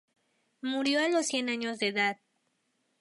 Murió 0.63 0.99
a 1.05 1.09
los 1.09 1.27
cien 1.27 1.47
años 1.49 1.77
de 1.77 1.89
edad. 1.89 2.17